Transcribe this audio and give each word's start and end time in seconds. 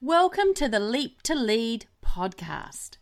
Welcome 0.00 0.52
to 0.54 0.68
the 0.68 0.80
Leap 0.80 1.22
to 1.22 1.36
Lead 1.36 1.86
podcast. 2.04 2.96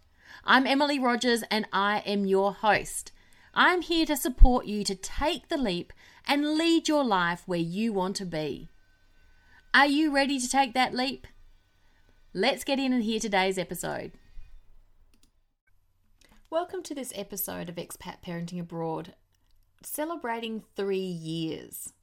I'm 0.45 0.67
Emily 0.67 0.99
Rogers 0.99 1.43
and 1.51 1.67
I 1.73 2.01
am 2.01 2.27
your 2.27 2.53
host. 2.53 3.13
I'm 3.55 3.81
here 3.81 4.05
to 4.05 4.15
support 4.15 4.67
you 4.67 4.85
to 4.85 4.95
take 4.95 5.49
the 5.49 5.57
leap 5.57 5.95
and 6.27 6.59
lead 6.59 6.87
your 6.87 7.03
life 7.03 7.45
where 7.47 7.59
you 7.59 7.95
want 7.95 8.17
to 8.17 8.27
be. 8.27 8.69
Are 9.73 9.87
you 9.87 10.15
ready 10.15 10.39
to 10.39 10.47
take 10.47 10.75
that 10.75 10.93
leap? 10.93 11.27
Let's 12.35 12.63
get 12.63 12.79
in 12.79 12.93
and 12.93 13.03
hear 13.03 13.21
today's 13.21 13.57
episode. 13.57 14.13
Welcome 16.51 16.83
to 16.83 16.95
this 16.95 17.13
episode 17.15 17.71
of 17.71 17.77
Expat 17.77 18.17
Parenting 18.23 18.61
Abroad, 18.61 19.15
celebrating 19.83 20.63
three 20.77 20.99
years. 20.99 21.95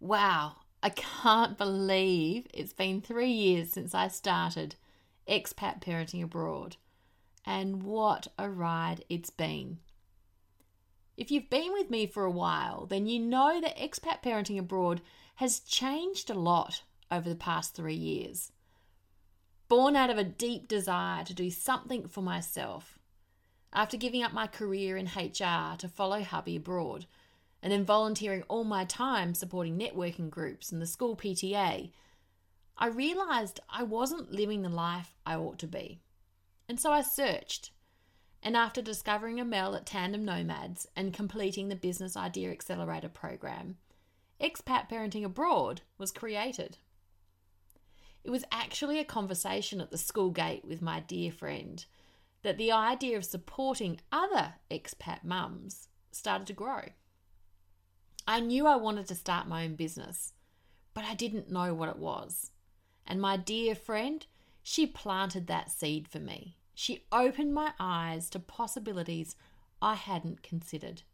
Wow, 0.00 0.56
I 0.80 0.90
can't 0.90 1.58
believe 1.58 2.46
it's 2.54 2.72
been 2.72 3.00
three 3.00 3.32
years 3.32 3.72
since 3.72 3.94
I 3.94 4.06
started 4.06 4.76
Expat 5.28 5.80
Parenting 5.80 6.22
Abroad, 6.22 6.76
and 7.44 7.82
what 7.82 8.28
a 8.38 8.48
ride 8.48 9.04
it's 9.08 9.30
been. 9.30 9.78
If 11.16 11.32
you've 11.32 11.50
been 11.50 11.72
with 11.72 11.90
me 11.90 12.06
for 12.06 12.24
a 12.24 12.30
while, 12.30 12.86
then 12.86 13.06
you 13.06 13.18
know 13.18 13.60
that 13.60 13.76
Expat 13.76 14.22
Parenting 14.22 14.58
Abroad 14.58 15.00
has 15.36 15.58
changed 15.58 16.30
a 16.30 16.34
lot 16.34 16.82
over 17.10 17.28
the 17.28 17.34
past 17.34 17.74
three 17.74 17.94
years. 17.94 18.52
Born 19.68 19.96
out 19.96 20.10
of 20.10 20.18
a 20.18 20.22
deep 20.22 20.68
desire 20.68 21.24
to 21.24 21.34
do 21.34 21.50
something 21.50 22.06
for 22.06 22.22
myself, 22.22 23.00
after 23.72 23.96
giving 23.96 24.22
up 24.22 24.32
my 24.32 24.46
career 24.46 24.96
in 24.96 25.06
HR 25.06 25.76
to 25.76 25.88
follow 25.92 26.22
hubby 26.22 26.54
abroad, 26.54 27.06
and 27.62 27.72
then 27.72 27.84
volunteering 27.84 28.42
all 28.48 28.64
my 28.64 28.84
time 28.84 29.34
supporting 29.34 29.78
networking 29.78 30.30
groups 30.30 30.70
and 30.70 30.80
the 30.80 30.86
school 30.86 31.16
PTA, 31.16 31.90
I 32.76 32.86
realised 32.86 33.60
I 33.68 33.82
wasn't 33.82 34.32
living 34.32 34.62
the 34.62 34.68
life 34.68 35.16
I 35.26 35.34
ought 35.34 35.58
to 35.60 35.66
be. 35.66 36.00
And 36.68 36.78
so 36.78 36.92
I 36.92 37.02
searched. 37.02 37.72
And 38.42 38.56
after 38.56 38.80
discovering 38.80 39.40
Amel 39.40 39.74
at 39.74 39.86
Tandem 39.86 40.24
Nomads 40.24 40.86
and 40.94 41.12
completing 41.12 41.68
the 41.68 41.76
Business 41.76 42.16
Idea 42.16 42.50
Accelerator 42.50 43.08
program, 43.08 43.76
Expat 44.40 44.88
Parenting 44.88 45.24
Abroad 45.24 45.80
was 45.98 46.12
created. 46.12 46.78
It 48.22 48.30
was 48.30 48.44
actually 48.52 49.00
a 49.00 49.04
conversation 49.04 49.80
at 49.80 49.90
the 49.90 49.98
school 49.98 50.30
gate 50.30 50.64
with 50.64 50.80
my 50.80 51.00
dear 51.00 51.32
friend 51.32 51.84
that 52.42 52.58
the 52.58 52.70
idea 52.70 53.16
of 53.16 53.24
supporting 53.24 54.00
other 54.12 54.54
expat 54.70 55.24
mums 55.24 55.88
started 56.12 56.46
to 56.46 56.52
grow. 56.52 56.82
I 58.30 58.40
knew 58.40 58.66
I 58.66 58.76
wanted 58.76 59.06
to 59.06 59.14
start 59.14 59.48
my 59.48 59.64
own 59.64 59.74
business, 59.74 60.34
but 60.92 61.02
I 61.02 61.14
didn't 61.14 61.50
know 61.50 61.72
what 61.72 61.88
it 61.88 61.96
was. 61.96 62.50
And 63.06 63.22
my 63.22 63.38
dear 63.38 63.74
friend, 63.74 64.26
she 64.62 64.86
planted 64.86 65.46
that 65.46 65.70
seed 65.70 66.06
for 66.06 66.18
me. 66.18 66.58
She 66.74 67.06
opened 67.10 67.54
my 67.54 67.72
eyes 67.80 68.28
to 68.30 68.38
possibilities 68.38 69.34
I 69.80 69.94
hadn't 69.94 70.42
considered. 70.42 71.04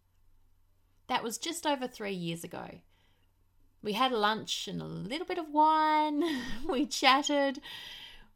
That 1.06 1.22
was 1.22 1.38
just 1.38 1.64
over 1.64 1.86
three 1.86 2.14
years 2.14 2.42
ago. 2.42 2.80
We 3.80 3.92
had 3.92 4.10
lunch 4.10 4.66
and 4.66 4.82
a 4.82 4.86
little 4.86 5.26
bit 5.26 5.38
of 5.38 5.50
wine. 5.50 6.24
we 6.68 6.84
chatted. 6.84 7.60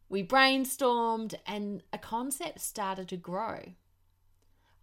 We 0.08 0.22
brainstormed, 0.22 1.34
and 1.44 1.82
a 1.92 1.98
concept 1.98 2.60
started 2.60 3.08
to 3.08 3.16
grow. 3.16 3.72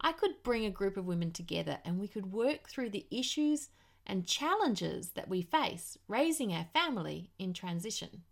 I 0.02 0.12
could 0.12 0.42
bring 0.42 0.66
a 0.66 0.70
group 0.70 0.98
of 0.98 1.06
women 1.06 1.30
together 1.30 1.78
and 1.82 1.98
we 1.98 2.08
could 2.08 2.30
work 2.30 2.68
through 2.68 2.90
the 2.90 3.06
issues 3.10 3.70
and 4.06 4.26
challenges 4.26 5.10
that 5.10 5.28
we 5.28 5.42
face 5.42 5.98
raising 6.08 6.52
our 6.52 6.66
family 6.72 7.30
in 7.38 7.52
transition. 7.52 8.22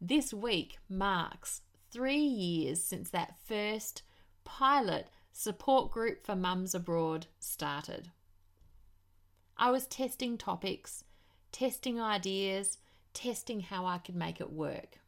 This 0.00 0.32
week 0.32 0.78
marks 0.88 1.62
three 1.90 2.18
years 2.18 2.82
since 2.82 3.10
that 3.10 3.36
first 3.46 4.02
pilot 4.44 5.08
support 5.32 5.90
group 5.90 6.24
for 6.24 6.36
mums 6.36 6.74
abroad 6.74 7.26
started. 7.38 8.10
I 9.56 9.70
was 9.70 9.86
testing 9.86 10.38
topics, 10.38 11.04
testing 11.52 12.00
ideas, 12.00 12.78
testing 13.12 13.60
how 13.60 13.86
I 13.86 13.98
could 13.98 14.16
make 14.16 14.40
it 14.40 14.52
work. 14.52 14.98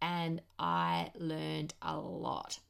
And 0.00 0.42
I 0.58 1.10
learned 1.16 1.74
a 1.82 1.96
lot. 1.96 2.60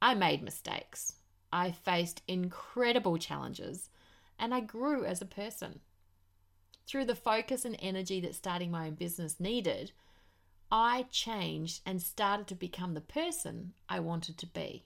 I 0.00 0.14
made 0.14 0.42
mistakes. 0.42 1.14
I 1.52 1.72
faced 1.72 2.22
incredible 2.28 3.18
challenges 3.18 3.88
and 4.38 4.54
I 4.54 4.60
grew 4.60 5.04
as 5.04 5.20
a 5.20 5.26
person. 5.26 5.80
Through 6.86 7.04
the 7.04 7.14
focus 7.14 7.64
and 7.64 7.76
energy 7.80 8.20
that 8.20 8.34
starting 8.34 8.70
my 8.70 8.86
own 8.86 8.94
business 8.94 9.38
needed, 9.38 9.92
I 10.70 11.06
changed 11.10 11.82
and 11.84 12.00
started 12.00 12.46
to 12.48 12.54
become 12.54 12.94
the 12.94 13.00
person 13.00 13.72
I 13.88 14.00
wanted 14.00 14.38
to 14.38 14.46
be. 14.46 14.84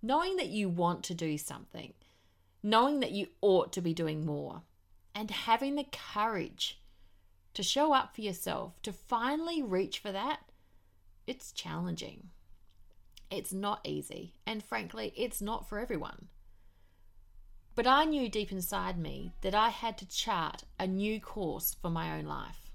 Knowing 0.00 0.36
that 0.36 0.48
you 0.48 0.68
want 0.68 1.02
to 1.04 1.14
do 1.14 1.36
something, 1.36 1.92
knowing 2.62 3.00
that 3.00 3.12
you 3.12 3.28
ought 3.40 3.72
to 3.72 3.80
be 3.80 3.92
doing 3.94 4.24
more, 4.24 4.62
and 5.14 5.30
having 5.30 5.74
the 5.74 5.86
courage 6.14 6.80
to 7.54 7.62
show 7.62 7.92
up 7.92 8.14
for 8.14 8.20
yourself, 8.20 8.80
to 8.82 8.92
finally 8.92 9.62
reach 9.62 9.98
for 9.98 10.12
that, 10.12 10.40
it's 11.26 11.50
challenging. 11.50 12.28
It's 13.30 13.52
not 13.52 13.80
easy, 13.84 14.34
and 14.46 14.62
frankly, 14.62 15.12
it's 15.16 15.42
not 15.42 15.68
for 15.68 15.78
everyone. 15.78 16.28
But 17.78 17.86
I 17.86 18.06
knew 18.06 18.28
deep 18.28 18.50
inside 18.50 18.98
me 18.98 19.34
that 19.42 19.54
I 19.54 19.68
had 19.68 19.96
to 19.98 20.08
chart 20.08 20.64
a 20.80 20.86
new 20.88 21.20
course 21.20 21.76
for 21.80 21.90
my 21.90 22.18
own 22.18 22.24
life. 22.24 22.72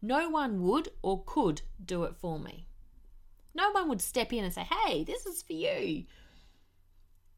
No 0.00 0.30
one 0.30 0.62
would 0.62 0.88
or 1.02 1.22
could 1.26 1.60
do 1.84 2.04
it 2.04 2.16
for 2.16 2.38
me. 2.38 2.66
No 3.54 3.72
one 3.72 3.90
would 3.90 4.00
step 4.00 4.32
in 4.32 4.42
and 4.42 4.54
say, 4.54 4.62
hey, 4.62 5.04
this 5.04 5.26
is 5.26 5.42
for 5.42 5.52
you. 5.52 6.04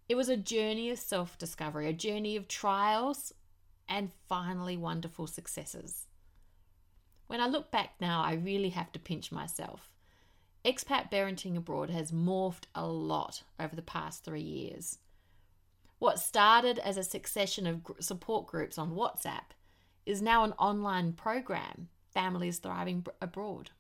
It 0.09 0.15
was 0.15 0.29
a 0.29 0.37
journey 0.37 0.89
of 0.91 1.01
self 1.01 1.37
discovery, 1.37 1.89
a 1.89 1.93
journey 1.93 2.37
of 2.37 2.47
trials 2.47 3.35
and 3.89 4.13
finally 4.29 4.77
wonderful 4.77 5.27
successes. 5.27 6.07
When 7.27 7.41
I 7.41 7.49
look 7.49 7.73
back 7.73 7.95
now, 8.01 8.23
I 8.23 8.35
really 8.35 8.69
have 8.69 8.93
to 8.93 9.01
pinch 9.01 9.33
myself. 9.33 9.91
Expat 10.65 11.11
parenting 11.11 11.57
abroad 11.57 11.91
has 11.91 12.13
morphed 12.13 12.67
a 12.73 12.87
lot 12.87 13.43
over 13.59 13.75
the 13.75 13.83
past 13.83 14.23
three 14.23 14.43
years. 14.43 14.99
What 15.99 16.21
started 16.21 16.79
as 16.79 16.97
a 16.97 17.03
succession 17.03 17.67
of 17.67 17.83
support 18.01 18.47
groups 18.47 18.79
on 18.79 18.95
WhatsApp 18.95 19.51
is 20.07 20.23
now 20.23 20.45
an 20.45 20.53
online 20.53 21.13
program, 21.13 21.89
Families 22.15 22.59
Thriving 22.59 23.05
Abroad. 23.21 23.71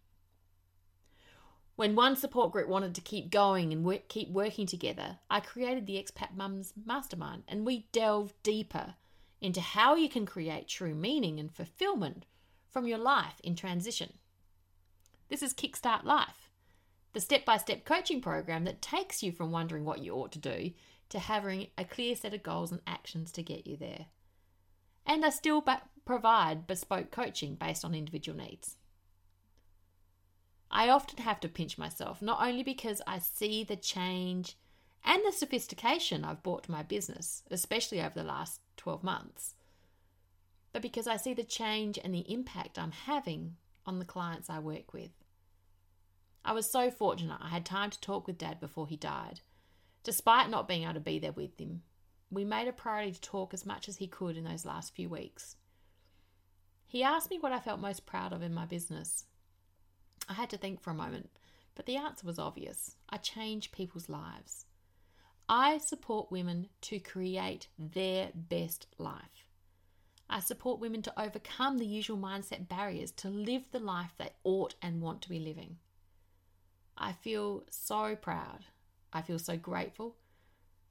When 1.77 1.95
one 1.95 2.17
support 2.17 2.51
group 2.51 2.69
wanted 2.69 2.97
to 2.97 3.01
keep 3.01 3.31
going 3.31 3.73
and 3.73 3.85
work, 3.85 4.09
keep 4.09 4.31
working 4.31 4.67
together, 4.67 5.21
I 5.31 5.39
created 5.39 5.87
the 5.87 5.95
Expat 5.95 6.35
Mums 6.35 6.73
Mastermind 6.85 7.45
and 7.47 7.65
we 7.65 7.87
delved 7.93 8.35
deeper 8.43 8.97
into 9.41 9.61
how 9.61 9.95
you 9.95 10.09
can 10.09 10.27
create 10.27 10.67
true 10.67 10.97
meaning 10.97 11.39
and 11.39 11.55
fulfillment 11.55 12.27
from 12.69 12.89
your 12.89 12.99
life 12.99 13.41
in 13.45 13.55
transition. 13.55 14.15
This 15.29 15.41
is 15.41 15.55
Kickstart 15.55 16.03
Life, 16.03 16.51
the 17.13 17.21
step 17.21 17.45
by 17.45 17.59
step 17.59 17.85
coaching 17.85 18.21
program 18.21 18.65
that 18.65 18.83
takes 18.83 19.23
you 19.23 19.31
from 19.31 19.53
wondering 19.53 19.85
what 19.85 20.01
you 20.01 20.15
ought 20.15 20.33
to 20.33 20.41
do 20.41 20.73
to 21.11 21.19
having 21.19 21.69
a 21.77 21.85
clear 21.85 22.15
set 22.15 22.35
of 22.35 22.43
goals 22.43 22.71
and 22.71 22.81
actions 22.87 23.33
to 23.33 23.43
get 23.43 23.67
you 23.67 23.77
there. 23.77 24.07
And 25.07 25.25
I 25.25 25.31
still 25.31 25.65
provide 26.05 26.67
bespoke 26.67 27.11
coaching 27.11 27.55
based 27.55 27.85
on 27.85 27.95
individual 27.95 28.37
needs. 28.37 28.77
I 30.71 30.91
often 30.91 31.23
have 31.25 31.41
to 31.41 31.49
pinch 31.49 31.79
myself, 31.79 32.21
not 32.21 32.47
only 32.47 32.63
because 32.63 33.01
I 33.07 33.19
see 33.19 33.65
the 33.65 33.77
change 33.77 34.57
and 35.05 35.23
the 35.25 35.33
sophistication 35.33 36.25
I've 36.25 36.43
brought 36.43 36.65
to 36.65 36.71
my 36.71 36.83
business, 36.83 37.43
especially 37.51 38.01
over 38.01 38.15
the 38.15 38.23
last 38.23 38.61
12 38.77 39.03
months, 39.03 39.55
but 40.73 40.83
because 40.83 41.07
I 41.07 41.17
see 41.17 41.33
the 41.33 41.45
change 41.45 41.99
and 42.03 42.15
the 42.15 42.31
impact 42.31 42.79
I'm 42.79 42.93
having 42.93 43.57
on 43.87 43.99
the 43.99 44.05
clients 44.05 44.51
I 44.51 44.59
work 44.59 44.93
with. 44.93 45.11
I 46.45 46.53
was 46.53 46.71
so 46.71 46.91
fortunate 46.91 47.39
I 47.41 47.49
had 47.49 47.65
time 47.65 47.91
to 47.91 48.01
talk 48.01 48.27
with 48.27 48.39
Dad 48.39 48.61
before 48.61 48.87
he 48.87 48.97
died, 48.97 49.41
Despite 50.09 50.49
not 50.49 50.67
being 50.67 50.85
able 50.85 50.95
to 50.95 51.01
be 51.01 51.19
there 51.19 51.33
with 51.33 51.61
him, 51.61 51.83
we 52.31 52.43
made 52.43 52.67
a 52.67 52.73
priority 52.73 53.13
to 53.13 53.21
talk 53.21 53.53
as 53.53 53.67
much 53.67 53.91
as 53.91 53.99
he 53.99 54.07
could 54.07 54.39
in 54.39 54.45
those 54.45 54.65
last 54.65 54.95
few 54.95 55.07
weeks. 55.07 55.57
He 56.87 57.03
asked 57.03 57.29
me 57.29 57.39
what 57.39 57.53
I 57.53 57.61
felt 57.61 57.79
most 57.79 58.07
proud 58.07 58.33
of 58.33 58.41
in 58.41 58.55
my 58.55 58.65
business. 58.65 59.27
I 60.27 60.33
had 60.33 60.49
to 60.49 60.57
think 60.57 60.81
for 60.81 60.93
a 60.93 60.95
moment, 60.95 61.29
but 61.75 61.85
the 61.85 61.97
answer 61.97 62.27
was 62.27 62.39
obvious. 62.39 62.97
I 63.11 63.19
change 63.19 63.71
people's 63.71 64.09
lives. 64.09 64.65
I 65.47 65.77
support 65.77 66.33
women 66.33 66.71
to 66.81 67.01
create 67.01 67.69
their 67.79 68.31
best 68.35 68.87
life. 68.97 69.45
I 70.31 70.41
support 70.41 70.81
women 70.81 71.03
to 71.03 71.21
overcome 71.21 71.77
the 71.77 71.85
usual 71.85 72.17
mindset 72.17 72.67
barriers 72.67 73.11
to 73.11 73.29
live 73.29 73.65
the 73.73 73.79
life 73.79 74.15
they 74.17 74.31
ought 74.43 74.75
and 74.81 75.03
want 75.03 75.21
to 75.21 75.29
be 75.29 75.39
living. 75.39 75.77
I 76.97 77.13
feel 77.13 77.65
so 77.69 78.17
proud 78.17 78.65
I 79.13 79.23
feel 79.23 79.39
so 79.39 79.57
grateful. 79.57 80.17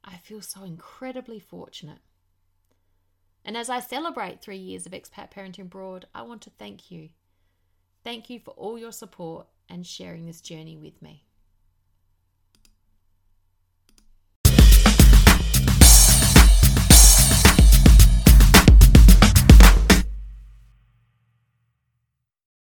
I 0.04 0.16
feel 0.16 0.40
so 0.40 0.64
incredibly 0.64 1.38
fortunate. 1.38 1.98
And 3.44 3.56
as 3.56 3.70
I 3.70 3.80
celebrate 3.80 4.40
three 4.40 4.56
years 4.56 4.86
of 4.86 4.92
expat 4.92 5.30
parenting 5.32 5.62
abroad, 5.62 6.06
I 6.14 6.22
want 6.22 6.42
to 6.42 6.50
thank 6.50 6.90
you. 6.90 7.10
Thank 8.04 8.28
you 8.30 8.40
for 8.40 8.50
all 8.52 8.78
your 8.78 8.92
support 8.92 9.46
and 9.68 9.86
sharing 9.86 10.26
this 10.26 10.40
journey 10.40 10.76
with 10.76 11.00
me. 11.02 11.27